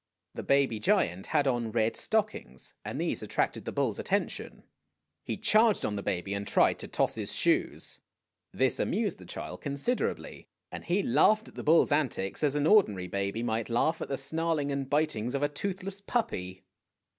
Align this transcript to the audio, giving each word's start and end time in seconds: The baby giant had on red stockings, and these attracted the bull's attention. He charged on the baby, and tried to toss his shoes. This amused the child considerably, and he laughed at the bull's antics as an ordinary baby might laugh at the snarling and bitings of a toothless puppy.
The 0.33 0.41
baby 0.41 0.79
giant 0.79 1.27
had 1.27 1.45
on 1.45 1.69
red 1.69 1.95
stockings, 1.95 2.73
and 2.83 2.99
these 2.99 3.21
attracted 3.21 3.65
the 3.65 3.71
bull's 3.71 3.99
attention. 3.99 4.63
He 5.23 5.37
charged 5.37 5.85
on 5.85 5.95
the 5.95 6.01
baby, 6.01 6.33
and 6.33 6.47
tried 6.47 6.79
to 6.79 6.87
toss 6.87 7.13
his 7.13 7.31
shoes. 7.35 7.99
This 8.51 8.79
amused 8.79 9.19
the 9.19 9.27
child 9.27 9.61
considerably, 9.61 10.47
and 10.71 10.83
he 10.83 11.03
laughed 11.03 11.49
at 11.49 11.53
the 11.53 11.63
bull's 11.63 11.91
antics 11.91 12.43
as 12.43 12.55
an 12.55 12.65
ordinary 12.65 13.07
baby 13.09 13.43
might 13.43 13.69
laugh 13.69 14.01
at 14.01 14.09
the 14.09 14.17
snarling 14.17 14.71
and 14.71 14.89
bitings 14.89 15.35
of 15.35 15.43
a 15.43 15.47
toothless 15.49 16.01
puppy. 16.01 16.63